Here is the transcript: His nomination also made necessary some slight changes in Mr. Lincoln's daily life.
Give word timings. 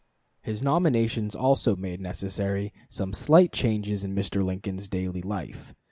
His 0.41 0.63
nomination 0.63 1.29
also 1.37 1.75
made 1.75 2.01
necessary 2.01 2.73
some 2.89 3.13
slight 3.13 3.51
changes 3.53 4.03
in 4.03 4.15
Mr. 4.15 4.43
Lincoln's 4.43 4.89
daily 4.89 5.21
life. 5.21 5.75